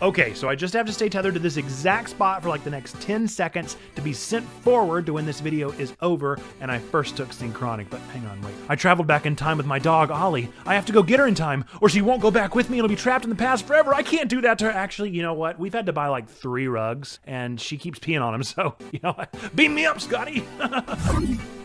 Okay, 0.00 0.32
so 0.32 0.48
I 0.48 0.54
just 0.54 0.74
have 0.74 0.86
to 0.86 0.92
stay 0.92 1.08
tethered 1.08 1.34
to 1.34 1.40
this 1.40 1.56
exact 1.56 2.10
spot 2.10 2.42
for 2.42 2.50
like 2.50 2.62
the 2.62 2.70
next 2.70 3.00
10 3.00 3.26
seconds 3.26 3.76
to 3.96 4.02
be 4.02 4.12
sent 4.12 4.48
forward 4.48 5.06
to 5.06 5.14
when 5.14 5.26
this 5.26 5.40
video 5.40 5.72
is 5.72 5.92
over 6.02 6.38
and 6.60 6.70
I 6.70 6.78
first 6.78 7.16
took 7.16 7.32
Synchronic. 7.32 7.90
But 7.90 8.00
hang 8.12 8.24
on, 8.26 8.40
wait. 8.42 8.54
I 8.68 8.76
traveled 8.76 9.08
back 9.08 9.26
in 9.26 9.34
time 9.34 9.56
with 9.56 9.66
my 9.66 9.80
dog, 9.80 10.12
Ollie. 10.12 10.50
I 10.64 10.74
have 10.74 10.86
to 10.86 10.92
go 10.92 11.02
get 11.02 11.18
her 11.18 11.26
in 11.26 11.34
time, 11.34 11.64
or 11.80 11.88
she 11.88 12.00
won't 12.00 12.22
go 12.22 12.30
back 12.30 12.54
with 12.54 12.70
me 12.70 12.78
and 12.78 12.84
will 12.84 12.88
be 12.88 12.96
trapped 12.96 13.24
in 13.24 13.30
the 13.30 13.36
past 13.36 13.66
forever. 13.66 13.92
I 13.92 14.04
can't 14.04 14.30
do 14.30 14.40
that 14.42 14.60
to 14.60 14.66
her. 14.66 14.70
Actually, 14.70 15.10
you 15.10 15.22
know 15.22 15.34
what? 15.34 15.58
We've 15.58 15.74
had 15.74 15.86
to 15.86 15.92
buy 15.92 16.06
like 16.06 16.28
three 16.28 16.68
rugs 16.68 17.18
and 17.24 17.60
she 17.60 17.76
keeps 17.76 17.98
peeing 17.98 18.22
on 18.22 18.32
them, 18.32 18.42
so, 18.44 18.76
you 18.92 19.00
know, 19.02 19.16
beam 19.56 19.74
me 19.74 19.84
up, 19.84 20.00
Scotty. 20.00 20.44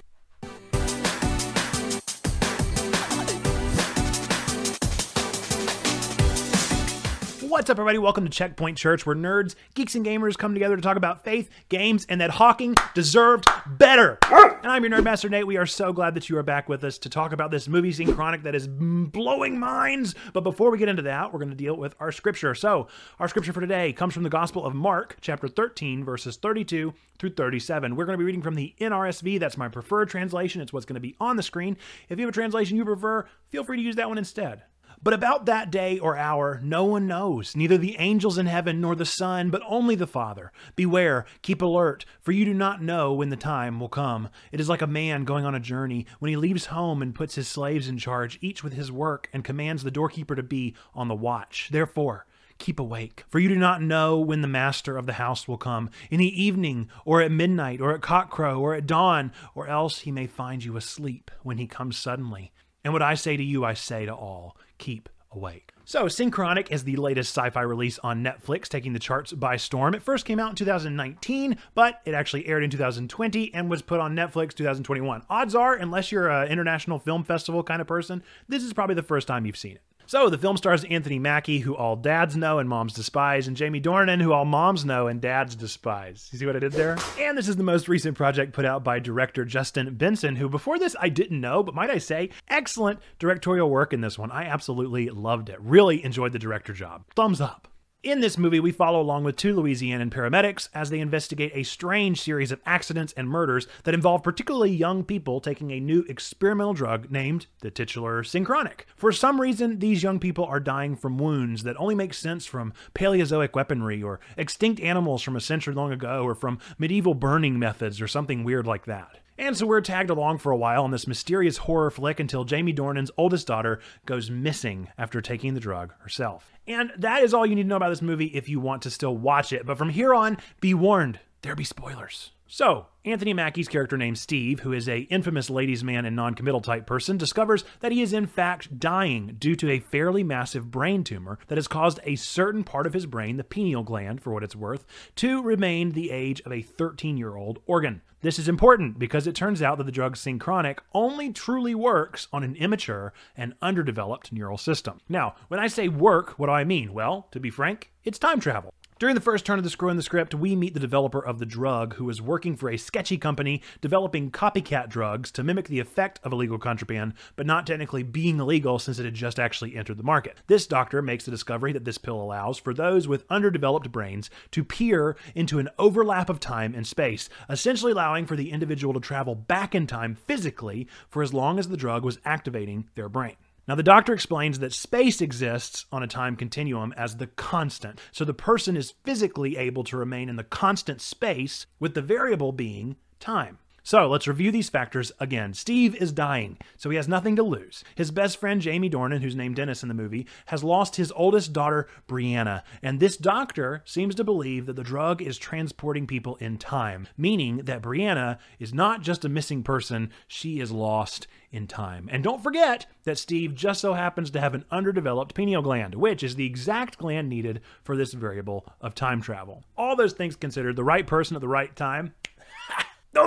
What's 7.54 7.70
up, 7.70 7.78
everybody? 7.78 8.00
Welcome 8.00 8.24
to 8.24 8.32
Checkpoint 8.32 8.80
Church, 8.80 9.06
where 9.06 9.16
nerds, 9.16 9.54
geeks, 9.76 9.94
and 9.94 10.04
gamers 10.04 10.36
come 10.36 10.56
together 10.56 10.76
to 10.76 10.82
talk 10.82 10.98
about 10.98 11.24
faith, 11.24 11.52
games, 11.70 12.04
and 12.10 12.20
that 12.20 12.32
Hawking 12.32 12.74
deserved 12.96 13.46
better. 13.68 14.18
And 14.32 14.72
I'm 14.72 14.84
your 14.84 14.92
Nerdmaster 14.92 15.30
Nate. 15.30 15.46
We 15.46 15.58
are 15.58 15.68
so 15.68 15.94
glad 15.94 16.16
that 16.16 16.32
you 16.32 16.38
are 16.40 16.44
back 16.44 16.68
with 16.68 16.84
us 16.84 16.98
to 16.98 17.10
talk 17.10 17.32
about 17.32 17.52
this 17.52 17.68
movie 17.68 17.92
Synchronic 17.92 18.42
that 18.42 18.56
is 18.56 18.68
blowing 18.68 19.60
minds. 19.60 20.16
But 20.34 20.42
before 20.42 20.72
we 20.72 20.80
get 20.80 20.90
into 20.90 21.04
that, 21.04 21.32
we're 21.32 21.38
going 21.38 21.52
to 21.52 21.56
deal 21.56 21.78
with 21.78 21.94
our 22.00 22.12
scripture. 22.12 22.56
So, 22.56 22.88
our 23.20 23.28
scripture 23.28 23.54
for 23.54 23.62
today 23.62 23.94
comes 23.94 24.16
from 24.16 24.24
the 24.24 24.32
Gospel 24.32 24.66
of 24.66 24.74
Mark, 24.74 25.18
chapter 25.22 25.48
13, 25.48 26.04
verses 26.04 26.38
32 26.38 26.92
through 27.20 27.34
37. 27.36 27.96
We're 27.96 28.06
going 28.06 28.18
to 28.18 28.22
be 28.22 28.26
reading 28.26 28.42
from 28.42 28.56
the 28.56 28.74
NRSV. 28.82 29.40
That's 29.40 29.58
my 29.58 29.68
preferred 29.68 30.10
translation. 30.10 30.60
It's 30.60 30.74
what's 30.74 30.88
going 30.88 30.96
to 30.96 31.00
be 31.00 31.16
on 31.20 31.36
the 31.36 31.44
screen. 31.44 31.78
If 32.10 32.18
you 32.18 32.26
have 32.26 32.34
a 32.34 32.36
translation 32.36 32.78
you 32.78 32.84
prefer, 32.86 33.28
feel 33.50 33.64
free 33.64 33.78
to 33.78 33.84
use 33.84 33.98
that 33.98 34.10
one 34.10 34.18
instead. 34.18 34.64
But 35.04 35.14
about 35.14 35.46
that 35.48 35.70
day 35.70 36.00
or 36.00 36.18
hour 36.18 36.62
no 36.64 36.86
one 36.86 37.08
knows, 37.08 37.58
neither 37.58 37.78
the 37.78 37.98
angels 38.00 38.38
in 38.38 38.46
heaven 38.46 38.80
nor 38.80 38.96
the 38.96 39.06
Son, 39.06 39.50
but 39.50 39.62
only 39.68 39.96
the 39.96 40.08
Father. 40.08 40.54
Beware, 40.78 41.26
keep 41.42 41.62
alert, 41.62 42.06
for 42.22 42.32
you 42.32 42.46
do 42.46 42.54
not 42.54 42.82
know 42.82 43.12
when 43.12 43.28
the 43.28 43.36
time 43.36 43.82
will 43.82 43.90
come. 43.90 44.30
It 44.54 44.62
is 44.62 44.70
like 44.70 44.82
a 44.82 44.88
man 44.88 45.26
going 45.26 45.44
on 45.44 45.56
a 45.56 45.60
journey, 45.60 46.06
when 46.20 46.30
he 46.30 46.38
leaves 46.38 46.68
home 46.68 47.02
and 47.02 47.14
puts 47.14 47.36
his 47.36 47.50
slaves 47.50 47.90
in 47.90 47.98
charge, 47.98 48.40
each 48.42 48.64
with 48.64 48.74
his 48.74 48.94
work, 48.94 49.30
and 49.34 49.44
commands 49.44 49.84
the 49.84 49.92
doorkeeper 49.92 50.36
to 50.36 50.44
be 50.44 50.74
on 50.94 51.10
the 51.10 51.16
watch. 51.16 51.68
Therefore, 51.70 52.26
keep 52.58 52.80
awake, 52.80 53.26
for 53.28 53.40
you 53.40 53.50
do 53.50 53.58
not 53.58 53.82
know 53.82 54.18
when 54.18 54.40
the 54.40 54.48
master 54.48 54.98
of 54.98 55.06
the 55.06 55.14
house 55.14 55.50
will 55.50 55.58
come, 55.58 55.90
in 56.12 56.20
the 56.20 56.42
evening, 56.42 56.88
or 57.04 57.22
at 57.22 57.30
midnight, 57.30 57.82
or 57.82 57.94
at 57.94 58.00
cockcrow, 58.00 58.58
or 58.58 58.74
at 58.74 58.88
dawn, 58.88 59.34
or 59.54 59.68
else 59.68 60.00
he 60.00 60.12
may 60.12 60.28
find 60.28 60.64
you 60.64 60.78
asleep 60.78 61.30
when 61.42 61.58
he 61.58 61.68
comes 61.68 61.98
suddenly. 61.98 62.54
And 62.86 62.94
what 62.94 63.02
I 63.02 63.16
say 63.16 63.36
to 63.36 63.44
you, 63.44 63.66
I 63.66 63.74
say 63.74 64.06
to 64.06 64.14
all 64.14 64.56
keep 64.84 65.08
awake. 65.32 65.72
So, 65.86 66.06
Synchronic 66.06 66.72
is 66.72 66.84
the 66.84 66.98
latest 66.98 67.36
sci 67.36 67.50
fi 67.50 67.62
release 67.62 68.00
on 68.00 68.24
Netflix, 68.24 68.68
taking 68.68 68.94
the 68.94 69.00
charts 69.00 69.32
by 69.32 69.56
storm. 69.56 69.96
It 69.96 70.02
first 70.02 70.26
came 70.26 70.40
out 70.40 70.50
in 70.50 70.56
2019, 70.56 71.58
but 71.74 72.02
it 72.06 72.14
actually 72.14 72.48
aired 72.48 72.64
in 72.64 72.70
2020 72.70 73.54
and 73.54 73.70
was 73.70 73.82
put 73.82 74.00
on 74.00 74.16
Netflix 74.16 74.54
2021. 74.54 75.24
Odds 75.30 75.56
are, 75.56 75.74
unless 75.74 76.12
you're 76.12 76.30
an 76.30 76.50
international 76.50 77.00
film 77.00 77.24
festival 77.24 77.64
kind 77.64 77.82
of 77.82 77.88
person, 77.88 78.24
this 78.48 78.64
is 78.64 78.74
probably 78.74 78.96
the 78.96 79.04
first 79.04 79.28
time 79.28 79.46
you've 79.46 79.58
seen 79.58 79.76
it. 79.76 79.82
So 80.14 80.30
the 80.30 80.38
film 80.38 80.58
stars 80.58 80.84
Anthony 80.84 81.18
Mackie, 81.18 81.58
who 81.58 81.76
all 81.76 81.96
dads 81.96 82.38
know 82.38 82.60
and 82.60 82.70
moms 82.70 82.94
despise, 82.94 83.48
and 83.48 83.58
Jamie 83.58 83.82
Dornan, 83.82 84.22
who 84.22 84.32
all 84.32 84.46
moms 84.46 84.86
know 84.86 85.08
and 85.08 85.20
dads 85.20 85.56
despise. 85.56 86.30
You 86.32 86.38
see 86.38 86.46
what 86.46 86.56
I 86.56 86.60
did 86.60 86.74
there? 86.74 87.00
And 87.20 87.36
this 87.36 87.48
is 87.48 87.56
the 87.56 87.64
most 87.64 87.88
recent 87.88 88.16
project 88.16 88.54
put 88.54 88.64
out 88.64 88.84
by 88.84 89.00
director 89.00 89.44
Justin 89.44 89.96
Benson, 89.96 90.36
who 90.36 90.50
before 90.50 90.78
this 90.78 90.96
I 91.00 91.10
didn't 91.10 91.42
know, 91.42 91.64
but 91.64 91.74
might 91.74 91.90
I 91.90 91.98
say, 91.98 92.30
excellent 92.48 93.00
directorial 93.18 93.72
work 93.72 93.92
in 93.92 94.02
this 94.02 94.20
one. 94.20 94.30
I 94.30 94.44
absolutely 94.44 95.10
loved 95.10 95.50
it. 95.50 95.60
Really 95.60 96.06
enjoyed 96.06 96.32
the 96.32 96.38
director 96.38 96.74
job. 96.74 97.06
Thumbs 97.16 97.42
up. 97.42 97.68
In 98.04 98.20
this 98.20 98.38
movie, 98.38 98.60
we 98.60 98.74
follow 98.74 99.00
along 99.00 99.24
with 99.24 99.38
two 99.38 99.56
Louisianan 99.56 100.10
paramedics 100.10 100.68
as 100.74 100.90
they 100.90 101.00
investigate 101.00 101.54
a 101.56 101.64
strange 101.64 102.20
series 102.20 102.52
of 102.52 102.60
accidents 102.66 103.14
and 103.16 103.30
murders 103.30 103.66
that 103.86 103.94
involve 103.94 104.24
particularly 104.24 104.72
young 104.72 105.06
people 105.06 105.40
taking 105.40 105.72
a 105.72 105.80
new 105.80 106.02
experimental 106.10 106.74
drug 106.74 107.10
named 107.10 107.48
the 107.62 107.72
titular 107.72 108.22
Synchronic. 108.22 108.88
For 108.98 109.14
some 109.14 109.40
reason, 109.40 109.80
these 109.80 110.04
young 110.04 110.20
people 110.20 110.44
are 110.44 110.60
dying 110.60 110.98
from 110.98 111.18
wounds 111.18 111.64
that 111.64 111.78
only 111.80 111.96
make 111.96 112.14
sense 112.14 112.46
from 112.46 112.74
Paleozoic 112.94 113.56
weaponry 113.56 114.04
or 114.04 114.20
extinct 114.36 114.82
animals 114.82 115.22
from 115.22 115.38
a 115.38 115.42
century 115.42 115.74
long 115.74 115.94
ago 115.94 116.24
or 116.24 116.36
from 116.36 116.60
medieval 116.78 117.14
burning 117.14 117.58
methods 117.58 118.02
or 118.02 118.10
something 118.10 118.44
weird 118.44 118.68
like 118.68 118.84
that. 118.84 119.23
And 119.38 119.58
so 119.58 119.66
we're 119.66 119.82
tagged 119.82 120.10
along 120.10 120.38
for 120.38 120.52
a 120.52 120.58
while 120.58 120.84
on 120.84 120.92
this 120.92 121.08
mysterious 121.08 121.58
horror 121.58 121.90
flick 121.90 122.20
until 122.20 122.44
Jamie 122.44 122.74
Dornan's 122.74 123.12
oldest 123.18 123.48
daughter 123.48 123.80
goes 124.06 124.30
missing 124.30 124.90
after 124.98 125.22
taking 125.22 125.54
the 125.54 125.60
drug 125.60 125.94
herself. 126.00 126.52
And 126.68 126.92
that 126.98 127.24
is 127.24 127.34
all 127.34 127.46
you 127.46 127.56
need 127.56 127.64
to 127.64 127.68
know 127.68 127.76
about 127.76 127.90
this 127.90 128.02
movie 128.02 128.28
if 128.28 128.48
you 128.48 128.60
want 128.60 128.84
to 128.84 128.92
still 128.92 129.18
watch 129.18 129.52
it. 129.52 129.66
But 129.66 129.78
from 129.78 129.90
here 129.90 130.14
on, 130.14 130.38
be 130.62 130.74
warned, 130.74 131.20
there 131.42 131.56
be 131.56 131.64
spoilers. 131.64 132.32
So, 132.48 132.88
Anthony 133.06 133.34
Mackie's 133.34 133.68
character 133.68 133.98
named 133.98 134.18
Steve, 134.18 134.62
who 134.62 134.72
is 134.72 134.88
a 134.88 135.00
infamous 135.00 135.50
ladies' 135.50 135.84
man 135.84 136.06
and 136.06 136.16
non-committal 136.16 136.62
type 136.62 136.86
person, 136.86 137.18
discovers 137.18 137.66
that 137.82 137.92
he 137.92 138.02
is 138.02 138.14
in 138.14 138.26
fact 138.26 138.80
dying 138.80 139.36
due 139.38 139.58
to 139.58 139.70
a 139.70 139.80
fairly 139.80 140.24
massive 140.24 140.72
brain 140.72 141.04
tumor 141.04 141.38
that 141.48 141.58
has 141.58 141.68
caused 141.68 142.00
a 142.06 142.16
certain 142.16 142.64
part 142.64 142.88
of 142.88 142.94
his 142.94 143.06
brain, 143.06 143.36
the 143.36 143.44
pineal 143.44 143.84
gland 143.84 144.22
for 144.22 144.32
what 144.32 144.42
it's 144.42 144.56
worth, 144.56 144.86
to 145.18 145.42
remain 145.42 145.92
the 145.92 146.12
age 146.12 146.40
of 146.46 146.54
a 146.54 146.64
13-year-old 146.64 147.60
organ. 147.66 148.02
This 148.22 148.40
is 148.40 148.48
important 148.48 148.98
because 148.98 149.28
it 149.28 149.36
turns 149.36 149.62
out 149.62 149.80
that 149.80 149.84
the 149.84 149.92
drug 149.92 150.16
Synchronic 150.16 150.80
only 150.94 151.34
truly 151.34 151.76
works 151.76 152.30
on 152.32 152.42
an 152.42 152.56
immature 152.56 153.12
and 153.36 153.54
underdeveloped 153.62 154.32
neural 154.32 154.58
system. 154.58 155.02
Now, 155.10 155.36
when 155.50 155.60
I 155.60 155.68
say 155.68 155.90
work, 155.90 156.40
what 156.40 156.46
do 156.46 156.54
I 156.54 156.64
mean? 156.64 156.94
Well, 156.94 157.28
to 157.32 157.42
be 157.42 157.50
frank, 157.50 157.92
it's 158.06 158.18
time 158.18 158.40
travel. 158.40 158.74
During 159.04 159.16
the 159.16 159.22
first 159.22 159.46
turn 159.46 159.58
of 159.58 159.66
the 159.66 159.70
screw 159.70 159.90
in 159.90 159.98
the 159.98 160.02
script, 160.02 160.34
we 160.34 160.56
meet 160.56 160.74
the 160.74 160.80
developer 160.80 161.20
of 161.20 161.38
the 161.38 161.46
drug 161.46 161.96
who 161.96 162.10
is 162.10 162.22
working 162.22 162.56
for 162.56 162.70
a 162.70 162.78
sketchy 162.78 163.18
company 163.18 163.62
developing 163.82 164.32
copycat 164.32 164.88
drugs 164.88 165.30
to 165.32 165.44
mimic 165.44 165.68
the 165.68 165.82
effect 165.82 166.22
of 166.24 166.32
illegal 166.32 166.58
contraband, 166.58 167.14
but 167.36 167.46
not 167.46 167.68
technically 167.68 168.02
being 168.02 168.40
illegal 168.40 168.80
since 168.80 169.00
it 169.00 169.04
had 169.04 169.14
just 169.14 169.42
actually 169.42 169.76
entered 169.76 169.98
the 169.98 170.04
market. 170.04 170.38
This 170.48 170.66
doctor 170.68 171.02
makes 171.02 171.26
the 171.26 171.32
discovery 171.32 171.74
that 171.74 171.84
this 171.84 171.98
pill 171.98 172.16
allows 172.16 172.58
for 172.58 172.74
those 172.74 173.06
with 173.06 173.26
underdeveloped 173.30 173.92
brains 173.92 174.30
to 174.52 174.64
peer 174.64 175.18
into 175.36 175.60
an 175.60 175.68
overlap 175.78 176.30
of 176.30 176.40
time 176.40 176.74
and 176.74 176.88
space, 176.88 177.28
essentially 177.50 177.92
allowing 177.92 178.26
for 178.26 178.38
the 178.38 178.52
individual 178.52 178.94
to 178.94 179.02
travel 179.02 179.36
back 179.36 179.76
in 179.76 179.86
time 179.86 180.16
physically 180.16 180.88
for 181.10 181.22
as 181.22 181.34
long 181.34 181.60
as 181.60 181.68
the 181.68 181.76
drug 181.76 182.06
was 182.06 182.20
activating 182.24 182.88
their 182.96 183.10
brain. 183.10 183.36
Now, 183.68 183.76
the 183.76 183.84
doctor 183.84 184.14
explains 184.14 184.60
that 184.60 184.74
space 184.74 185.22
exists 185.22 185.86
on 185.92 186.04
a 186.04 186.08
time 186.08 186.36
continuum 186.36 186.94
as 186.98 187.16
the 187.16 187.28
constant, 187.28 188.00
so 188.12 188.26
the 188.26 188.34
person 188.34 188.76
is 188.76 188.94
physically 189.06 189.56
able 189.56 189.86
to 189.86 189.98
remain 189.98 190.28
in 190.28 190.36
the 190.36 190.44
constant 190.44 191.00
space, 191.00 191.66
with 191.80 191.94
the 191.94 192.02
variable 192.02 192.52
being 192.52 192.98
time. 193.20 193.60
So 193.86 194.08
let's 194.08 194.30
review 194.30 194.50
these 194.50 194.70
factors 194.70 195.12
again. 195.20 195.54
Steve 195.54 195.94
is 195.96 196.14
dying, 196.14 196.58
so 196.78 196.90
he 196.90 196.96
has 196.96 197.10
nothing 197.10 197.36
to 197.36 197.44
lose. 197.44 197.84
His 197.96 198.12
best 198.12 198.38
friend, 198.38 198.62
Jamie 198.62 198.90
Dornan, 198.90 199.22
who's 199.22 199.36
named 199.36 199.58
Dennis 199.58 199.84
in 199.84 199.90
the 199.90 199.94
movie, 199.94 200.26
has 200.46 200.64
lost 200.64 200.96
his 200.96 201.12
oldest 201.12 201.52
daughter, 201.52 201.90
Brianna. 202.08 202.64
And 202.82 203.02
this 203.02 203.18
doctor 203.18 203.82
seems 203.84 204.16
to 204.16 204.24
believe 204.24 204.68
that 204.68 204.78
the 204.78 204.84
drug 204.84 205.22
is 205.22 205.38
transporting 205.38 206.08
people 206.08 206.38
in 206.38 206.58
time, 206.58 207.10
meaning 207.18 207.58
that 207.58 207.82
Brianna 207.82 208.38
is 208.58 208.74
not 208.74 209.02
just 209.02 209.26
a 209.26 209.30
missing 209.30 209.64
person, 209.64 210.12
she 210.30 210.62
is 210.62 210.72
lost 210.72 211.28
in 211.52 211.68
time. 211.68 212.08
And 212.10 212.24
don't 212.24 212.42
forget 212.42 212.86
that 213.04 213.18
Steve 213.18 213.54
just 213.54 213.82
so 213.82 213.94
happens 213.94 214.32
to 214.32 214.40
have 214.40 214.56
an 214.56 214.64
underdeveloped 214.72 215.36
pineal 215.36 215.62
gland, 215.62 215.94
which 215.94 216.24
is 216.24 216.36
the 216.36 216.46
exact 216.46 216.98
gland 216.98 217.28
needed 217.28 217.60
for 217.84 217.98
this 217.98 218.14
variable 218.14 218.66
of 218.80 218.96
time 218.96 219.22
travel. 219.22 219.66
All 219.78 219.98
those 219.98 220.14
things 220.14 220.38
considered, 220.38 220.78
the 220.78 220.84
right 220.86 221.06
person 221.06 221.36
at 221.36 221.42
the 221.42 221.50
right 221.50 221.76
time 221.76 222.14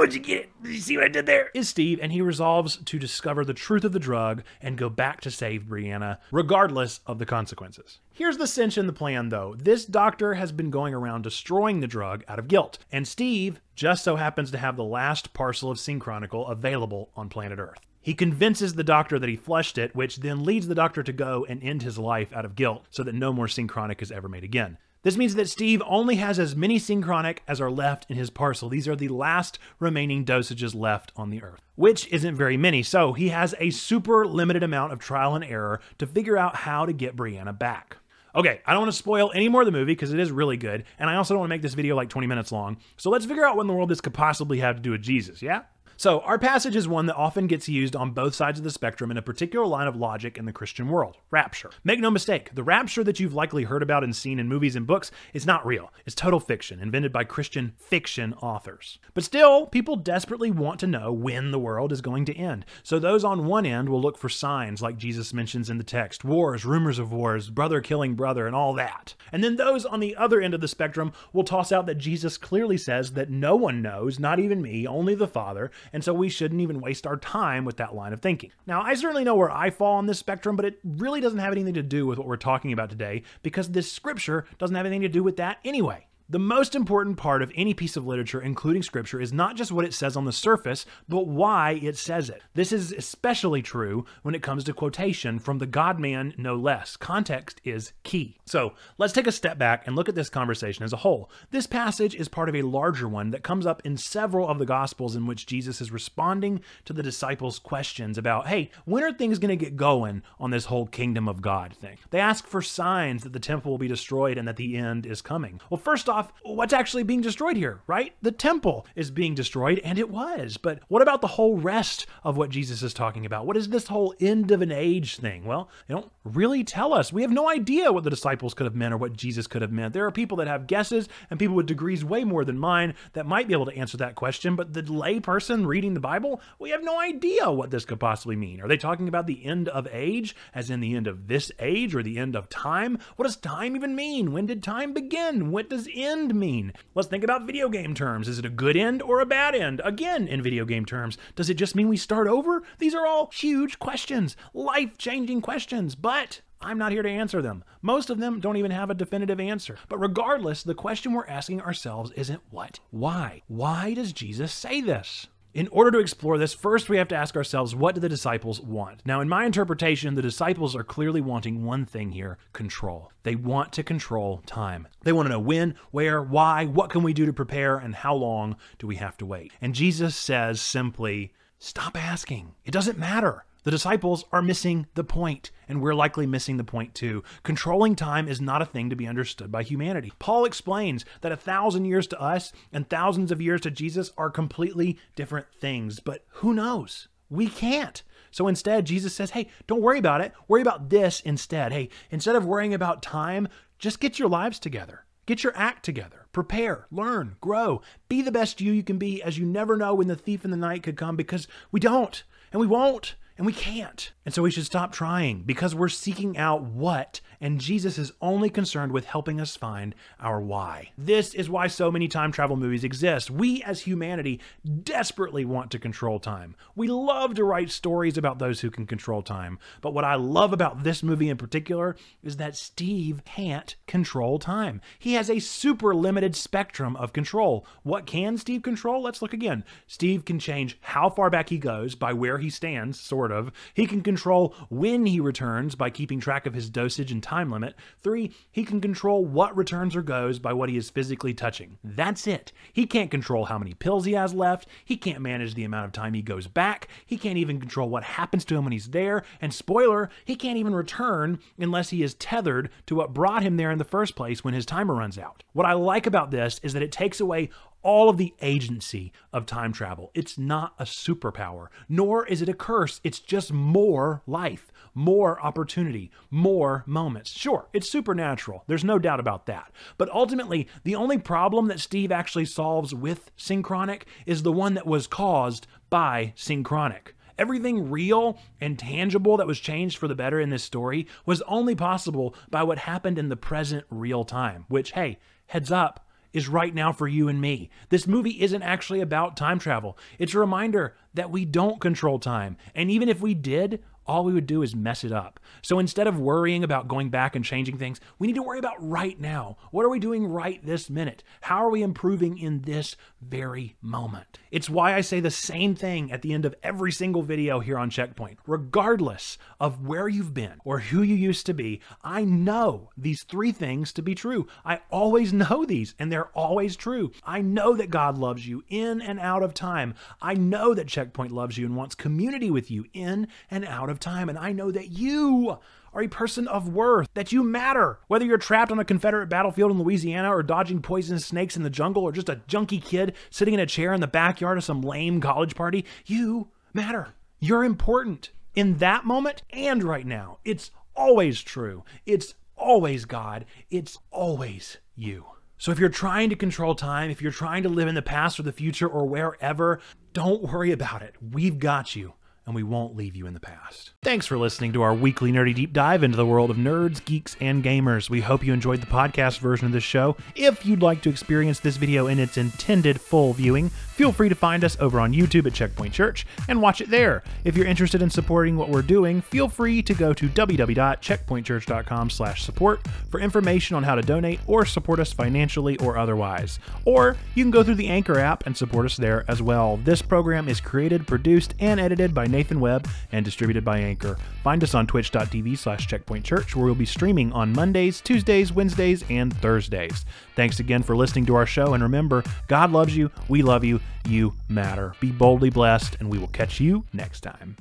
Did 0.00 0.14
you 0.14 0.20
get 0.20 0.38
it? 0.42 0.62
Did 0.62 0.74
you 0.74 0.80
see 0.80 0.96
what 0.96 1.06
I 1.06 1.08
did 1.08 1.26
there? 1.26 1.50
Is 1.54 1.68
Steve, 1.68 1.98
and 2.00 2.12
he 2.12 2.20
resolves 2.20 2.76
to 2.76 2.98
discover 2.98 3.44
the 3.44 3.54
truth 3.54 3.84
of 3.84 3.92
the 3.92 3.98
drug 3.98 4.42
and 4.60 4.78
go 4.78 4.88
back 4.88 5.20
to 5.22 5.30
save 5.30 5.62
Brianna, 5.62 6.18
regardless 6.30 7.00
of 7.06 7.18
the 7.18 7.26
consequences. 7.26 7.98
Here's 8.12 8.36
the 8.36 8.46
cinch 8.46 8.78
in 8.78 8.86
the 8.86 8.92
plan, 8.92 9.30
though. 9.30 9.56
This 9.58 9.84
doctor 9.84 10.34
has 10.34 10.52
been 10.52 10.70
going 10.70 10.94
around 10.94 11.22
destroying 11.22 11.80
the 11.80 11.86
drug 11.86 12.24
out 12.28 12.38
of 12.38 12.48
guilt, 12.48 12.78
and 12.92 13.06
Steve 13.06 13.60
just 13.74 14.04
so 14.04 14.16
happens 14.16 14.50
to 14.52 14.58
have 14.58 14.76
the 14.76 14.84
last 14.84 15.32
parcel 15.34 15.70
of 15.70 15.78
Synchronical 15.78 16.46
available 16.46 17.10
on 17.16 17.28
planet 17.28 17.58
Earth. 17.58 17.80
He 18.00 18.14
convinces 18.14 18.74
the 18.74 18.84
doctor 18.84 19.18
that 19.18 19.28
he 19.28 19.34
flushed 19.34 19.78
it, 19.78 19.96
which 19.96 20.18
then 20.18 20.44
leads 20.44 20.68
the 20.68 20.76
doctor 20.76 21.02
to 21.02 21.12
go 21.12 21.44
and 21.48 21.60
end 21.60 21.82
his 21.82 21.98
life 21.98 22.32
out 22.32 22.44
of 22.44 22.54
guilt 22.54 22.86
so 22.90 23.02
that 23.02 23.16
no 23.16 23.32
more 23.32 23.48
Synchronic 23.48 24.00
is 24.00 24.12
ever 24.12 24.28
made 24.28 24.44
again. 24.44 24.78
This 25.02 25.16
means 25.16 25.34
that 25.36 25.48
Steve 25.48 25.82
only 25.86 26.16
has 26.16 26.38
as 26.38 26.56
many 26.56 26.78
synchronic 26.78 27.42
as 27.46 27.60
are 27.60 27.70
left 27.70 28.06
in 28.08 28.16
his 28.16 28.30
parcel. 28.30 28.68
These 28.68 28.88
are 28.88 28.96
the 28.96 29.08
last 29.08 29.58
remaining 29.78 30.24
dosages 30.24 30.74
left 30.74 31.12
on 31.16 31.30
the 31.30 31.42
Earth, 31.42 31.60
which 31.76 32.08
isn't 32.08 32.34
very 32.34 32.56
many. 32.56 32.82
So 32.82 33.12
he 33.12 33.28
has 33.28 33.54
a 33.60 33.70
super 33.70 34.26
limited 34.26 34.62
amount 34.62 34.92
of 34.92 34.98
trial 34.98 35.34
and 35.34 35.44
error 35.44 35.80
to 35.98 36.06
figure 36.06 36.36
out 36.36 36.56
how 36.56 36.86
to 36.86 36.92
get 36.92 37.14
Brianna 37.14 37.56
back. 37.56 37.98
Okay, 38.34 38.60
I 38.66 38.72
don't 38.72 38.82
want 38.82 38.92
to 38.92 38.98
spoil 38.98 39.32
any 39.34 39.48
more 39.48 39.62
of 39.62 39.66
the 39.66 39.72
movie 39.72 39.92
because 39.92 40.12
it 40.12 40.20
is 40.20 40.30
really 40.30 40.58
good, 40.58 40.84
and 40.98 41.08
I 41.08 41.14
also 41.16 41.32
don't 41.32 41.40
want 41.40 41.48
to 41.48 41.54
make 41.54 41.62
this 41.62 41.72
video 41.74 41.96
like 41.96 42.10
20 42.10 42.26
minutes 42.26 42.52
long. 42.52 42.76
So 42.98 43.08
let's 43.08 43.24
figure 43.24 43.46
out 43.46 43.56
what 43.56 43.62
in 43.62 43.68
the 43.68 43.72
world 43.72 43.88
this 43.88 44.02
could 44.02 44.12
possibly 44.12 44.58
have 44.58 44.76
to 44.76 44.82
do 44.82 44.90
with 44.90 45.02
Jesus, 45.02 45.40
yeah? 45.40 45.62
So, 45.98 46.20
our 46.20 46.38
passage 46.38 46.76
is 46.76 46.86
one 46.86 47.06
that 47.06 47.16
often 47.16 47.46
gets 47.46 47.70
used 47.70 47.96
on 47.96 48.10
both 48.10 48.34
sides 48.34 48.58
of 48.58 48.64
the 48.64 48.70
spectrum 48.70 49.10
in 49.10 49.16
a 49.16 49.22
particular 49.22 49.66
line 49.66 49.86
of 49.86 49.96
logic 49.96 50.36
in 50.36 50.44
the 50.44 50.52
Christian 50.52 50.88
world 50.88 51.16
rapture. 51.30 51.70
Make 51.84 52.00
no 52.00 52.10
mistake, 52.10 52.54
the 52.54 52.62
rapture 52.62 53.02
that 53.02 53.18
you've 53.18 53.32
likely 53.32 53.64
heard 53.64 53.82
about 53.82 54.04
and 54.04 54.14
seen 54.14 54.38
in 54.38 54.46
movies 54.46 54.76
and 54.76 54.86
books 54.86 55.10
is 55.32 55.46
not 55.46 55.64
real. 55.64 55.90
It's 56.04 56.14
total 56.14 56.38
fiction, 56.38 56.80
invented 56.80 57.14
by 57.14 57.24
Christian 57.24 57.72
fiction 57.78 58.34
authors. 58.34 58.98
But 59.14 59.24
still, 59.24 59.64
people 59.64 59.96
desperately 59.96 60.50
want 60.50 60.80
to 60.80 60.86
know 60.86 61.14
when 61.14 61.50
the 61.50 61.58
world 61.58 61.92
is 61.92 62.02
going 62.02 62.26
to 62.26 62.36
end. 62.36 62.66
So, 62.82 62.98
those 62.98 63.24
on 63.24 63.46
one 63.46 63.64
end 63.64 63.88
will 63.88 64.02
look 64.02 64.18
for 64.18 64.28
signs 64.28 64.82
like 64.82 64.98
Jesus 64.98 65.32
mentions 65.32 65.70
in 65.70 65.78
the 65.78 65.84
text 65.84 66.24
wars, 66.24 66.66
rumors 66.66 66.98
of 66.98 67.10
wars, 67.10 67.48
brother 67.48 67.80
killing 67.80 68.14
brother, 68.14 68.46
and 68.46 68.54
all 68.54 68.74
that. 68.74 69.14
And 69.32 69.42
then 69.42 69.56
those 69.56 69.86
on 69.86 70.00
the 70.00 70.14
other 70.16 70.42
end 70.42 70.52
of 70.52 70.60
the 70.60 70.68
spectrum 70.68 71.14
will 71.32 71.44
toss 71.44 71.72
out 71.72 71.86
that 71.86 71.94
Jesus 71.96 72.36
clearly 72.36 72.76
says 72.76 73.12
that 73.12 73.30
no 73.30 73.56
one 73.56 73.80
knows, 73.80 74.18
not 74.18 74.38
even 74.38 74.60
me, 74.60 74.86
only 74.86 75.14
the 75.14 75.26
Father, 75.26 75.70
and 75.92 76.02
so 76.04 76.12
we 76.12 76.28
shouldn't 76.28 76.60
even 76.60 76.80
waste 76.80 77.06
our 77.06 77.16
time 77.16 77.64
with 77.64 77.76
that 77.78 77.94
line 77.94 78.12
of 78.12 78.20
thinking. 78.20 78.50
Now, 78.66 78.82
I 78.82 78.94
certainly 78.94 79.24
know 79.24 79.34
where 79.34 79.50
I 79.50 79.70
fall 79.70 79.96
on 79.96 80.06
this 80.06 80.18
spectrum, 80.18 80.56
but 80.56 80.64
it 80.64 80.78
really 80.84 81.20
doesn't 81.20 81.38
have 81.38 81.52
anything 81.52 81.74
to 81.74 81.82
do 81.82 82.06
with 82.06 82.18
what 82.18 82.26
we're 82.26 82.36
talking 82.36 82.72
about 82.72 82.90
today 82.90 83.22
because 83.42 83.70
this 83.70 83.90
scripture 83.90 84.46
doesn't 84.58 84.76
have 84.76 84.86
anything 84.86 85.02
to 85.02 85.08
do 85.08 85.22
with 85.22 85.36
that 85.36 85.58
anyway. 85.64 86.06
The 86.28 86.40
most 86.40 86.74
important 86.74 87.18
part 87.18 87.40
of 87.40 87.52
any 87.54 87.72
piece 87.72 87.96
of 87.96 88.04
literature, 88.04 88.40
including 88.40 88.82
scripture, 88.82 89.20
is 89.20 89.32
not 89.32 89.54
just 89.54 89.70
what 89.70 89.84
it 89.84 89.94
says 89.94 90.16
on 90.16 90.24
the 90.24 90.32
surface, 90.32 90.84
but 91.08 91.28
why 91.28 91.78
it 91.80 91.96
says 91.96 92.28
it. 92.28 92.42
This 92.54 92.72
is 92.72 92.90
especially 92.90 93.62
true 93.62 94.04
when 94.22 94.34
it 94.34 94.42
comes 94.42 94.64
to 94.64 94.72
quotation 94.72 95.38
from 95.38 95.58
the 95.58 95.66
God 95.66 96.00
man, 96.00 96.34
no 96.36 96.56
less. 96.56 96.96
Context 96.96 97.60
is 97.62 97.92
key. 98.02 98.38
So 98.44 98.72
let's 98.98 99.12
take 99.12 99.28
a 99.28 99.32
step 99.32 99.56
back 99.56 99.86
and 99.86 99.94
look 99.94 100.08
at 100.08 100.16
this 100.16 100.28
conversation 100.28 100.84
as 100.84 100.92
a 100.92 100.96
whole. 100.96 101.30
This 101.52 101.68
passage 101.68 102.16
is 102.16 102.26
part 102.26 102.48
of 102.48 102.56
a 102.56 102.62
larger 102.62 103.08
one 103.08 103.30
that 103.30 103.44
comes 103.44 103.64
up 103.64 103.80
in 103.84 103.96
several 103.96 104.48
of 104.48 104.58
the 104.58 104.66
Gospels 104.66 105.14
in 105.14 105.26
which 105.26 105.46
Jesus 105.46 105.80
is 105.80 105.92
responding 105.92 106.60
to 106.86 106.92
the 106.92 107.04
disciples' 107.04 107.60
questions 107.60 108.18
about, 108.18 108.48
hey, 108.48 108.72
when 108.84 109.04
are 109.04 109.12
things 109.12 109.38
going 109.38 109.56
to 109.56 109.64
get 109.64 109.76
going 109.76 110.24
on 110.40 110.50
this 110.50 110.64
whole 110.64 110.86
kingdom 110.86 111.28
of 111.28 111.40
God 111.40 111.72
thing? 111.72 111.98
They 112.10 112.18
ask 112.18 112.48
for 112.48 112.62
signs 112.62 113.22
that 113.22 113.32
the 113.32 113.38
temple 113.38 113.70
will 113.70 113.78
be 113.78 113.86
destroyed 113.86 114.38
and 114.38 114.48
that 114.48 114.56
the 114.56 114.76
end 114.76 115.06
is 115.06 115.22
coming. 115.22 115.60
Well, 115.70 115.78
first 115.78 116.08
off, 116.08 116.15
off 116.16 116.32
what's 116.42 116.72
actually 116.72 117.02
being 117.02 117.20
destroyed 117.20 117.56
here, 117.56 117.80
right? 117.86 118.14
The 118.22 118.32
temple 118.32 118.86
is 118.94 119.10
being 119.10 119.34
destroyed, 119.34 119.80
and 119.84 119.98
it 119.98 120.08
was. 120.08 120.56
But 120.56 120.80
what 120.88 121.02
about 121.02 121.20
the 121.20 121.26
whole 121.26 121.58
rest 121.58 122.06
of 122.24 122.38
what 122.38 122.48
Jesus 122.48 122.82
is 122.82 122.94
talking 122.94 123.26
about? 123.26 123.46
What 123.46 123.56
is 123.56 123.68
this 123.68 123.88
whole 123.88 124.14
end 124.18 124.50
of 124.50 124.62
an 124.62 124.72
age 124.72 125.18
thing? 125.18 125.44
Well, 125.44 125.68
they 125.86 125.94
don't 125.94 126.10
really 126.24 126.64
tell 126.64 126.94
us. 126.94 127.12
We 127.12 127.20
have 127.22 127.30
no 127.30 127.50
idea 127.50 127.92
what 127.92 128.04
the 128.04 128.10
disciples 128.10 128.54
could 128.54 128.64
have 128.64 128.74
meant 128.74 128.94
or 128.94 128.96
what 128.96 129.16
Jesus 129.16 129.46
could 129.46 129.60
have 129.60 129.72
meant. 129.72 129.92
There 129.92 130.06
are 130.06 130.10
people 130.10 130.38
that 130.38 130.46
have 130.46 130.66
guesses 130.66 131.08
and 131.28 131.38
people 131.38 131.54
with 131.54 131.66
degrees 131.66 132.04
way 132.04 132.24
more 132.24 132.44
than 132.44 132.58
mine 132.58 132.94
that 133.12 133.26
might 133.26 133.46
be 133.46 133.52
able 133.52 133.66
to 133.66 133.76
answer 133.76 133.98
that 133.98 134.14
question, 134.14 134.56
but 134.56 134.72
the 134.72 134.82
lay 134.82 135.20
person 135.20 135.66
reading 135.66 135.92
the 135.92 136.00
Bible, 136.00 136.40
we 136.58 136.70
have 136.70 136.82
no 136.82 136.98
idea 136.98 137.50
what 137.50 137.70
this 137.70 137.84
could 137.84 138.00
possibly 138.00 138.36
mean. 138.36 138.62
Are 138.62 138.68
they 138.68 138.78
talking 138.78 139.06
about 139.06 139.26
the 139.26 139.44
end 139.44 139.68
of 139.68 139.86
age, 139.92 140.34
as 140.54 140.70
in 140.70 140.80
the 140.80 140.96
end 140.96 141.06
of 141.06 141.28
this 141.28 141.52
age 141.60 141.94
or 141.94 142.02
the 142.02 142.18
end 142.18 142.34
of 142.34 142.48
time? 142.48 142.98
What 143.16 143.26
does 143.26 143.36
time 143.36 143.76
even 143.76 143.94
mean? 143.94 144.32
When 144.32 144.46
did 144.46 144.62
time 144.62 144.94
begin? 144.94 145.50
What 145.50 145.68
does 145.68 145.88
end 145.94 146.05
end 146.06 146.34
mean? 146.34 146.72
Let's 146.94 147.08
think 147.08 147.24
about 147.24 147.46
video 147.46 147.68
game 147.68 147.94
terms. 147.94 148.28
Is 148.28 148.38
it 148.38 148.46
a 148.46 148.50
good 148.50 148.76
end 148.76 149.02
or 149.02 149.20
a 149.20 149.26
bad 149.26 149.54
end? 149.54 149.82
Again, 149.84 150.28
in 150.28 150.42
video 150.42 150.64
game 150.64 150.86
terms, 150.86 151.18
does 151.34 151.50
it 151.50 151.54
just 151.54 151.74
mean 151.74 151.88
we 151.88 151.96
start 151.96 152.28
over? 152.28 152.62
These 152.78 152.94
are 152.94 153.06
all 153.06 153.30
huge 153.32 153.78
questions, 153.78 154.36
life 154.54 154.96
changing 154.96 155.42
questions, 155.42 155.94
but 155.94 156.40
I'm 156.60 156.78
not 156.78 156.92
here 156.92 157.02
to 157.02 157.10
answer 157.10 157.42
them. 157.42 157.64
Most 157.82 158.08
of 158.08 158.18
them 158.18 158.40
don't 158.40 158.56
even 158.56 158.70
have 158.70 158.88
a 158.88 158.94
definitive 158.94 159.40
answer. 159.40 159.78
But 159.88 159.98
regardless, 159.98 160.62
the 160.62 160.74
question 160.74 161.12
we're 161.12 161.26
asking 161.26 161.60
ourselves 161.60 162.12
isn't 162.12 162.40
what? 162.50 162.80
Why? 162.90 163.42
Why 163.46 163.94
does 163.94 164.12
Jesus 164.12 164.52
say 164.52 164.80
this? 164.80 165.26
In 165.56 165.68
order 165.68 165.90
to 165.92 166.00
explore 166.00 166.36
this, 166.36 166.52
first 166.52 166.90
we 166.90 166.98
have 166.98 167.08
to 167.08 167.16
ask 167.16 167.34
ourselves 167.34 167.74
what 167.74 167.94
do 167.94 168.00
the 168.02 168.10
disciples 168.10 168.60
want? 168.60 169.00
Now, 169.06 169.22
in 169.22 169.28
my 169.30 169.46
interpretation, 169.46 170.14
the 170.14 170.20
disciples 170.20 170.76
are 170.76 170.84
clearly 170.84 171.22
wanting 171.22 171.64
one 171.64 171.86
thing 171.86 172.12
here 172.12 172.36
control. 172.52 173.10
They 173.22 173.36
want 173.36 173.72
to 173.72 173.82
control 173.82 174.42
time. 174.44 174.86
They 175.04 175.12
want 175.12 175.28
to 175.28 175.30
know 175.30 175.40
when, 175.40 175.76
where, 175.92 176.22
why, 176.22 176.66
what 176.66 176.90
can 176.90 177.02
we 177.02 177.14
do 177.14 177.24
to 177.24 177.32
prepare, 177.32 177.78
and 177.78 177.94
how 177.94 178.14
long 178.14 178.56
do 178.78 178.86
we 178.86 178.96
have 178.96 179.16
to 179.16 179.24
wait? 179.24 179.50
And 179.62 179.74
Jesus 179.74 180.14
says 180.14 180.60
simply, 180.60 181.32
Stop 181.58 181.96
asking. 181.96 182.54
It 182.66 182.72
doesn't 182.72 182.98
matter. 182.98 183.46
The 183.66 183.72
disciples 183.72 184.24
are 184.30 184.42
missing 184.42 184.86
the 184.94 185.02
point, 185.02 185.50
and 185.68 185.82
we're 185.82 185.92
likely 185.92 186.24
missing 186.24 186.56
the 186.56 186.62
point 186.62 186.94
too. 186.94 187.24
Controlling 187.42 187.96
time 187.96 188.28
is 188.28 188.40
not 188.40 188.62
a 188.62 188.64
thing 188.64 188.90
to 188.90 188.94
be 188.94 189.08
understood 189.08 189.50
by 189.50 189.64
humanity. 189.64 190.12
Paul 190.20 190.44
explains 190.44 191.04
that 191.22 191.32
a 191.32 191.36
thousand 191.36 191.86
years 191.86 192.06
to 192.06 192.20
us 192.20 192.52
and 192.72 192.88
thousands 192.88 193.32
of 193.32 193.40
years 193.40 193.60
to 193.62 193.72
Jesus 193.72 194.12
are 194.16 194.30
completely 194.30 195.00
different 195.16 195.48
things, 195.60 195.98
but 195.98 196.24
who 196.34 196.54
knows? 196.54 197.08
We 197.28 197.48
can't. 197.48 198.04
So 198.30 198.46
instead, 198.46 198.84
Jesus 198.84 199.16
says, 199.16 199.30
hey, 199.30 199.48
don't 199.66 199.82
worry 199.82 199.98
about 199.98 200.20
it. 200.20 200.32
Worry 200.46 200.62
about 200.62 200.88
this 200.88 201.18
instead. 201.22 201.72
Hey, 201.72 201.88
instead 202.08 202.36
of 202.36 202.46
worrying 202.46 202.72
about 202.72 203.02
time, 203.02 203.48
just 203.80 203.98
get 203.98 204.16
your 204.16 204.28
lives 204.28 204.60
together. 204.60 205.06
Get 205.26 205.42
your 205.42 205.56
act 205.56 205.84
together. 205.84 206.28
Prepare, 206.30 206.86
learn, 206.92 207.34
grow. 207.40 207.82
Be 208.08 208.22
the 208.22 208.30
best 208.30 208.60
you 208.60 208.70
you 208.70 208.84
can 208.84 208.98
be 208.98 209.20
as 209.24 209.38
you 209.38 209.44
never 209.44 209.76
know 209.76 209.92
when 209.92 210.06
the 210.06 210.14
thief 210.14 210.44
in 210.44 210.52
the 210.52 210.56
night 210.56 210.84
could 210.84 210.96
come 210.96 211.16
because 211.16 211.48
we 211.72 211.80
don't 211.80 212.22
and 212.52 212.60
we 212.60 212.68
won't 212.68 213.16
and 213.36 213.46
we 213.46 213.52
can't. 213.52 214.12
And 214.24 214.34
so 214.34 214.42
we 214.42 214.50
should 214.50 214.66
stop 214.66 214.92
trying 214.92 215.42
because 215.42 215.74
we're 215.74 215.88
seeking 215.88 216.36
out 216.36 216.62
what, 216.62 217.20
and 217.40 217.60
Jesus 217.60 217.98
is 217.98 218.12
only 218.20 218.50
concerned 218.50 218.92
with 218.92 219.04
helping 219.04 219.40
us 219.40 219.56
find 219.56 219.94
our 220.18 220.40
why. 220.40 220.90
This 220.98 221.34
is 221.34 221.48
why 221.48 221.68
so 221.68 221.92
many 221.92 222.08
time 222.08 222.32
travel 222.32 222.56
movies 222.56 222.82
exist. 222.82 223.30
We 223.30 223.62
as 223.62 223.82
humanity 223.82 224.40
desperately 224.82 225.44
want 225.44 225.70
to 225.70 225.78
control 225.78 226.18
time. 226.18 226.56
We 226.74 226.88
love 226.88 227.34
to 227.34 227.44
write 227.44 227.70
stories 227.70 228.18
about 228.18 228.38
those 228.38 228.60
who 228.60 228.70
can 228.70 228.86
control 228.86 229.22
time. 229.22 229.58
But 229.80 229.94
what 229.94 230.04
I 230.04 230.14
love 230.16 230.52
about 230.52 230.82
this 230.82 231.02
movie 231.02 231.28
in 231.28 231.36
particular 231.36 231.94
is 232.24 232.38
that 232.38 232.56
Steve 232.56 233.22
can't 233.24 233.76
control 233.86 234.38
time. 234.38 234.80
He 234.98 235.12
has 235.12 235.30
a 235.30 235.38
super 235.38 235.94
limited 235.94 236.34
spectrum 236.34 236.96
of 236.96 237.12
control. 237.12 237.66
What 237.82 238.06
can 238.06 238.38
Steve 238.38 238.62
control? 238.62 239.02
Let's 239.02 239.22
look 239.22 239.34
again. 239.34 239.64
Steve 239.86 240.24
can 240.24 240.38
change 240.38 240.78
how 240.80 241.10
far 241.10 241.30
back 241.30 241.50
he 241.50 241.58
goes 241.58 241.94
by 241.94 242.12
where 242.12 242.38
he 242.38 242.50
stands, 242.50 242.98
sort 242.98 243.25
sort 243.26 243.36
of. 243.36 243.50
He 243.74 243.86
can 243.86 244.02
control 244.02 244.54
when 244.68 245.04
he 245.06 245.18
returns 245.18 245.74
by 245.74 245.90
keeping 245.90 246.20
track 246.20 246.46
of 246.46 246.54
his 246.54 246.70
dosage 246.70 247.10
and 247.10 247.20
time 247.20 247.50
limit. 247.50 247.74
Three, 248.00 248.32
he 248.52 248.64
can 248.64 248.80
control 248.80 249.24
what 249.24 249.56
returns 249.56 249.96
or 249.96 250.02
goes 250.02 250.38
by 250.38 250.52
what 250.52 250.68
he 250.68 250.76
is 250.76 250.90
physically 250.90 251.34
touching. 251.34 251.78
That's 251.82 252.28
it. 252.28 252.52
He 252.72 252.86
can't 252.86 253.10
control 253.10 253.46
how 253.46 253.58
many 253.58 253.74
pills 253.74 254.04
he 254.04 254.12
has 254.12 254.32
left. 254.32 254.68
He 254.84 254.96
can't 254.96 255.20
manage 255.20 255.54
the 255.54 255.64
amount 255.64 255.86
of 255.86 255.92
time 255.92 256.14
he 256.14 256.22
goes 256.22 256.46
back. 256.46 256.86
He 257.04 257.18
can't 257.18 257.38
even 257.38 257.58
control 257.58 257.88
what 257.88 258.04
happens 258.04 258.44
to 258.44 258.56
him 258.56 258.62
when 258.62 258.72
he's 258.72 258.90
there. 258.90 259.24
And 259.40 259.52
spoiler, 259.52 260.08
he 260.24 260.36
can't 260.36 260.58
even 260.58 260.74
return 260.74 261.40
unless 261.58 261.90
he 261.90 262.04
is 262.04 262.14
tethered 262.14 262.70
to 262.86 262.94
what 262.94 263.12
brought 263.12 263.42
him 263.42 263.56
there 263.56 263.72
in 263.72 263.78
the 263.78 263.84
first 263.84 264.14
place 264.14 264.44
when 264.44 264.54
his 264.54 264.66
timer 264.66 264.94
runs 264.94 265.18
out. 265.18 265.42
What 265.52 265.66
I 265.66 265.72
like 265.72 266.06
about 266.06 266.30
this 266.30 266.60
is 266.62 266.74
that 266.74 266.82
it 266.82 266.92
takes 266.92 267.18
away 267.18 267.50
all 267.86 268.08
of 268.08 268.16
the 268.16 268.34
agency 268.42 269.12
of 269.32 269.46
time 269.46 269.72
travel. 269.72 270.10
It's 270.12 270.36
not 270.36 270.74
a 270.76 270.84
superpower, 270.84 271.68
nor 271.88 272.26
is 272.26 272.42
it 272.42 272.48
a 272.48 272.52
curse. 272.52 273.00
It's 273.04 273.20
just 273.20 273.52
more 273.52 274.22
life, 274.26 274.72
more 274.92 275.40
opportunity, 275.40 276.10
more 276.28 276.82
moments. 276.84 277.30
Sure, 277.30 277.68
it's 277.72 277.88
supernatural. 277.88 278.64
There's 278.66 278.82
no 278.82 278.98
doubt 278.98 279.20
about 279.20 279.46
that. 279.46 279.70
But 279.98 280.10
ultimately, 280.10 280.66
the 280.82 280.96
only 280.96 281.16
problem 281.16 281.68
that 281.68 281.78
Steve 281.78 282.10
actually 282.10 282.46
solves 282.46 282.92
with 282.92 283.30
Synchronic 283.36 284.06
is 284.26 284.42
the 284.42 284.50
one 284.50 284.74
that 284.74 284.86
was 284.86 285.06
caused 285.06 285.68
by 285.88 286.32
Synchronic. 286.36 287.14
Everything 287.38 287.88
real 287.88 288.36
and 288.60 288.76
tangible 288.76 289.36
that 289.36 289.46
was 289.46 289.60
changed 289.60 289.98
for 289.98 290.08
the 290.08 290.16
better 290.16 290.40
in 290.40 290.50
this 290.50 290.64
story 290.64 291.06
was 291.24 291.40
only 291.42 291.76
possible 291.76 292.34
by 292.50 292.64
what 292.64 292.78
happened 292.78 293.16
in 293.16 293.28
the 293.28 293.36
present 293.36 293.84
real 293.90 294.24
time, 294.24 294.64
which, 294.66 294.90
hey, 294.92 295.18
heads 295.46 295.70
up, 295.70 296.05
is 296.36 296.48
right 296.48 296.74
now 296.74 296.92
for 296.92 297.08
you 297.08 297.28
and 297.28 297.40
me. 297.40 297.70
This 297.88 298.06
movie 298.06 298.42
isn't 298.42 298.62
actually 298.62 299.00
about 299.00 299.38
time 299.38 299.58
travel. 299.58 299.96
It's 300.18 300.34
a 300.34 300.38
reminder 300.38 300.94
that 301.14 301.30
we 301.30 301.46
don't 301.46 301.80
control 301.80 302.18
time. 302.18 302.58
And 302.74 302.90
even 302.90 303.08
if 303.08 303.22
we 303.22 303.32
did, 303.32 303.82
all 304.06 304.24
we 304.24 304.32
would 304.32 304.46
do 304.46 304.62
is 304.62 304.74
mess 304.74 305.04
it 305.04 305.12
up. 305.12 305.40
So 305.62 305.78
instead 305.78 306.06
of 306.06 306.18
worrying 306.18 306.64
about 306.64 306.88
going 306.88 307.10
back 307.10 307.36
and 307.36 307.44
changing 307.44 307.78
things, 307.78 308.00
we 308.18 308.26
need 308.26 308.36
to 308.36 308.42
worry 308.42 308.58
about 308.58 308.76
right 308.78 309.18
now. 309.20 309.56
What 309.70 309.84
are 309.84 309.88
we 309.88 309.98
doing 309.98 310.26
right 310.26 310.64
this 310.64 310.88
minute? 310.88 311.22
How 311.42 311.64
are 311.64 311.70
we 311.70 311.82
improving 311.82 312.38
in 312.38 312.62
this 312.62 312.96
very 313.20 313.76
moment? 313.80 314.38
It's 314.50 314.70
why 314.70 314.94
I 314.94 315.00
say 315.00 315.20
the 315.20 315.30
same 315.30 315.74
thing 315.74 316.12
at 316.12 316.22
the 316.22 316.32
end 316.32 316.44
of 316.44 316.54
every 316.62 316.92
single 316.92 317.22
video 317.22 317.60
here 317.60 317.78
on 317.78 317.90
Checkpoint. 317.90 318.38
Regardless 318.46 319.38
of 319.60 319.86
where 319.86 320.08
you've 320.08 320.34
been 320.34 320.60
or 320.64 320.78
who 320.78 321.02
you 321.02 321.14
used 321.14 321.46
to 321.46 321.54
be, 321.54 321.80
I 322.02 322.24
know 322.24 322.90
these 322.96 323.22
three 323.24 323.52
things 323.52 323.92
to 323.94 324.02
be 324.02 324.14
true. 324.14 324.46
I 324.64 324.80
always 324.90 325.32
know 325.32 325.64
these, 325.64 325.94
and 325.98 326.10
they're 326.10 326.28
always 326.28 326.76
true. 326.76 327.12
I 327.24 327.42
know 327.42 327.74
that 327.74 327.90
God 327.90 328.18
loves 328.18 328.46
you 328.46 328.64
in 328.68 329.00
and 329.00 329.18
out 329.20 329.42
of 329.42 329.54
time. 329.54 329.94
I 330.22 330.34
know 330.34 330.74
that 330.74 330.88
Checkpoint 330.88 331.32
loves 331.32 331.58
you 331.58 331.66
and 331.66 331.76
wants 331.76 331.94
community 331.94 332.50
with 332.50 332.70
you 332.70 332.86
in 332.92 333.28
and 333.50 333.64
out 333.64 333.90
of 333.90 333.95
of 333.96 334.00
time, 334.00 334.28
and 334.28 334.38
I 334.38 334.52
know 334.52 334.70
that 334.70 334.90
you 334.90 335.58
are 335.94 336.02
a 336.02 336.08
person 336.08 336.46
of 336.46 336.68
worth, 336.68 337.08
that 337.14 337.32
you 337.32 337.42
matter. 337.42 337.98
Whether 338.06 338.26
you're 338.26 338.36
trapped 338.36 338.70
on 338.70 338.78
a 338.78 338.84
Confederate 338.84 339.28
battlefield 339.28 339.70
in 339.70 339.78
Louisiana 339.82 340.34
or 340.34 340.42
dodging 340.42 340.82
poisonous 340.82 341.24
snakes 341.24 341.56
in 341.56 341.62
the 341.62 341.70
jungle 341.70 342.02
or 342.02 342.12
just 342.12 342.28
a 342.28 342.36
junky 342.46 342.82
kid 342.82 343.14
sitting 343.30 343.54
in 343.54 343.60
a 343.60 343.66
chair 343.66 343.94
in 343.94 344.00
the 344.00 344.06
backyard 344.06 344.58
of 344.58 344.64
some 344.64 344.82
lame 344.82 345.20
college 345.20 345.54
party, 345.54 345.84
you 346.04 346.48
matter. 346.74 347.14
You're 347.40 347.64
important 347.64 348.30
in 348.54 348.76
that 348.78 349.06
moment 349.06 349.42
and 349.50 349.82
right 349.82 350.06
now. 350.06 350.38
It's 350.44 350.70
always 350.94 351.40
true. 351.40 351.84
It's 352.04 352.34
always 352.56 353.06
God. 353.06 353.46
It's 353.70 353.98
always 354.10 354.76
you. 354.94 355.24
So 355.58 355.72
if 355.72 355.78
you're 355.78 355.88
trying 355.88 356.28
to 356.28 356.36
control 356.36 356.74
time, 356.74 357.10
if 357.10 357.22
you're 357.22 357.32
trying 357.32 357.62
to 357.62 357.70
live 357.70 357.88
in 357.88 357.94
the 357.94 358.02
past 358.02 358.38
or 358.38 358.42
the 358.42 358.52
future 358.52 358.86
or 358.86 359.06
wherever, 359.06 359.80
don't 360.12 360.42
worry 360.42 360.72
about 360.72 361.00
it. 361.00 361.14
We've 361.32 361.58
got 361.58 361.96
you 361.96 362.12
and 362.46 362.54
we 362.54 362.62
won't 362.62 362.96
leave 362.96 363.16
you 363.16 363.26
in 363.26 363.34
the 363.34 363.40
past. 363.40 363.90
Thanks 364.02 364.26
for 364.26 364.38
listening 364.38 364.72
to 364.74 364.82
our 364.82 364.94
weekly 364.94 365.32
nerdy 365.32 365.52
deep 365.54 365.72
dive 365.72 366.04
into 366.04 366.16
the 366.16 366.24
world 366.24 366.50
of 366.50 366.56
nerds, 366.56 367.04
geeks, 367.04 367.36
and 367.40 367.64
gamers. 367.64 368.08
We 368.08 368.20
hope 368.20 368.44
you 368.44 368.52
enjoyed 368.52 368.80
the 368.80 368.86
podcast 368.86 369.40
version 369.40 369.66
of 369.66 369.72
this 369.72 369.82
show. 369.82 370.16
If 370.34 370.64
you'd 370.64 370.82
like 370.82 371.02
to 371.02 371.10
experience 371.10 371.58
this 371.58 371.76
video 371.76 372.06
in 372.06 372.20
its 372.20 372.36
intended 372.36 373.00
full 373.00 373.32
viewing, 373.32 373.70
feel 373.70 374.12
free 374.12 374.28
to 374.28 374.36
find 374.36 374.62
us 374.62 374.76
over 374.78 375.00
on 375.00 375.12
YouTube 375.12 375.46
at 375.46 375.54
Checkpoint 375.54 375.92
Church 375.92 376.24
and 376.48 376.62
watch 376.62 376.80
it 376.80 376.88
there. 376.88 377.24
If 377.44 377.56
you're 377.56 377.66
interested 377.66 378.00
in 378.00 378.10
supporting 378.10 378.56
what 378.56 378.68
we're 378.68 378.82
doing, 378.82 379.22
feel 379.22 379.48
free 379.48 379.82
to 379.82 379.94
go 379.94 380.12
to 380.12 380.28
www.checkpointchurch.com/support 380.28 382.88
for 383.10 383.20
information 383.20 383.76
on 383.76 383.82
how 383.82 383.96
to 383.96 384.02
donate 384.02 384.38
or 384.46 384.64
support 384.64 385.00
us 385.00 385.12
financially 385.12 385.76
or 385.78 385.98
otherwise. 385.98 386.60
Or 386.84 387.16
you 387.34 387.42
can 387.42 387.50
go 387.50 387.64
through 387.64 387.74
the 387.74 387.88
Anchor 387.88 388.18
app 388.18 388.46
and 388.46 388.56
support 388.56 388.86
us 388.86 388.96
there 388.96 389.24
as 389.26 389.42
well. 389.42 389.78
This 389.78 390.02
program 390.02 390.48
is 390.48 390.60
created, 390.60 391.08
produced, 391.08 391.54
and 391.58 391.80
edited 391.80 392.14
by 392.14 392.28
Nathan 392.36 392.60
Webb 392.60 392.86
and 393.12 393.24
distributed 393.24 393.64
by 393.64 393.78
Anchor. 393.78 394.18
Find 394.44 394.62
us 394.62 394.74
on 394.74 394.86
twitch.tv 394.86 395.56
slash 395.56 395.88
checkpointchurch 395.88 396.54
where 396.54 396.66
we'll 396.66 396.74
be 396.74 396.84
streaming 396.84 397.32
on 397.32 397.50
Mondays, 397.50 398.02
Tuesdays, 398.02 398.52
Wednesdays, 398.52 399.04
and 399.08 399.34
Thursdays. 399.38 400.04
Thanks 400.34 400.60
again 400.60 400.82
for 400.82 400.94
listening 400.94 401.24
to 401.26 401.34
our 401.34 401.46
show, 401.46 401.72
and 401.72 401.82
remember, 401.82 402.22
God 402.46 402.72
loves 402.72 402.94
you, 402.94 403.10
we 403.28 403.40
love 403.40 403.64
you, 403.64 403.80
you 404.06 404.34
matter. 404.50 404.94
Be 405.00 405.10
boldly 405.10 405.48
blessed, 405.48 405.96
and 405.98 406.10
we 406.10 406.18
will 406.18 406.28
catch 406.28 406.60
you 406.60 406.84
next 406.92 407.22
time. 407.22 407.56